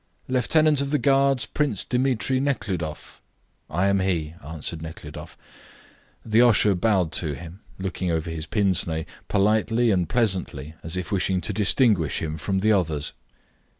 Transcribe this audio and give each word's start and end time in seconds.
"Lieutenant 0.27 0.81
of 0.81 0.89
the 0.89 0.97
Guards, 0.97 1.45
Prince 1.45 1.83
Dmitri 1.85 2.39
Nekhludoff!" 2.39 3.21
"I 3.69 3.85
am 3.85 3.99
he," 3.99 4.33
answered 4.43 4.81
Nekhludoff. 4.81 5.37
The 6.25 6.41
usher 6.41 6.73
bowed 6.73 7.11
to 7.11 7.35
him, 7.35 7.59
looking 7.77 8.09
over 8.09 8.31
his 8.31 8.47
pince 8.47 8.87
nez, 8.87 9.05
politely 9.27 9.91
and 9.91 10.09
pleasantly, 10.09 10.73
as 10.81 10.97
if 10.97 11.11
wishing 11.11 11.39
to 11.41 11.53
distinguish 11.53 12.19
him 12.19 12.37
from 12.39 12.61
the 12.61 12.71
others. 12.71 13.13